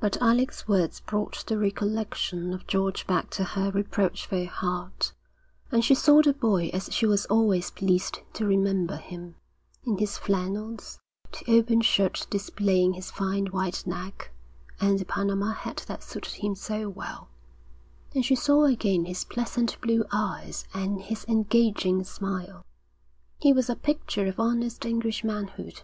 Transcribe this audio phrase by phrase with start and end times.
[0.00, 5.12] But Alec's words brought the recollection of George back to her reproachful heart,
[5.70, 9.34] and she saw the boy as she was always pleased to remember him,
[9.84, 10.98] in his flannels,
[11.30, 14.30] the open shirt displaying his fine white neck,
[14.80, 17.28] with the Panama hat that suited him so well;
[18.14, 22.64] and she saw again his pleasant blue eyes and his engaging smile.
[23.36, 25.82] He was a picture of honest English manhood.